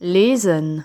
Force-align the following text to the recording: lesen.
lesen. 0.00 0.84